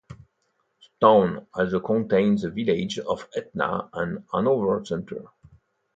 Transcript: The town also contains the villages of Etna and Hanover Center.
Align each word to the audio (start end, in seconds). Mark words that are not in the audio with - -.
The 0.09 0.17
town 0.99 1.45
also 1.53 1.79
contains 1.79 2.41
the 2.41 2.49
villages 2.49 3.05
of 3.05 3.29
Etna 3.35 3.87
and 3.93 4.23
Hanover 4.33 4.83
Center. 4.83 5.25